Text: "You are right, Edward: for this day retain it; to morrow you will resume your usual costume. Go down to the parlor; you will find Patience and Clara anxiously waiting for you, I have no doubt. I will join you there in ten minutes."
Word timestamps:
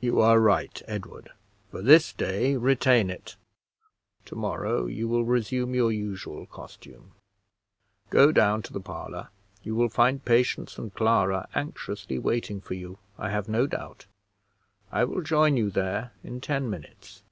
"You 0.00 0.20
are 0.20 0.40
right, 0.40 0.82
Edward: 0.88 1.30
for 1.70 1.80
this 1.80 2.12
day 2.12 2.56
retain 2.56 3.08
it; 3.08 3.36
to 4.24 4.34
morrow 4.34 4.86
you 4.86 5.06
will 5.06 5.22
resume 5.24 5.76
your 5.76 5.92
usual 5.92 6.46
costume. 6.46 7.12
Go 8.08 8.32
down 8.32 8.62
to 8.62 8.72
the 8.72 8.80
parlor; 8.80 9.28
you 9.62 9.76
will 9.76 9.88
find 9.88 10.24
Patience 10.24 10.76
and 10.76 10.92
Clara 10.92 11.46
anxiously 11.54 12.18
waiting 12.18 12.60
for 12.60 12.74
you, 12.74 12.98
I 13.16 13.30
have 13.30 13.48
no 13.48 13.68
doubt. 13.68 14.06
I 14.90 15.04
will 15.04 15.22
join 15.22 15.56
you 15.56 15.70
there 15.70 16.14
in 16.24 16.40
ten 16.40 16.68
minutes." 16.68 17.22